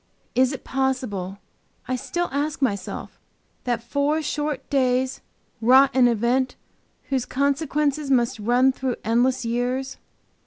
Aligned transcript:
Is 0.33 0.51
it 0.51 0.63
possible, 0.63 1.37
I 1.87 1.95
still 1.95 2.27
ask 2.31 2.59
myself, 2.59 3.19
that 3.65 3.83
four 3.83 4.23
short 4.23 4.67
days 4.67 5.21
wrought 5.61 5.95
an 5.95 6.07
event 6.07 6.55
whose 7.09 7.23
consequences 7.27 8.09
must 8.09 8.39
run 8.39 8.71
through 8.71 8.95
endless 9.03 9.45
years? 9.45 9.97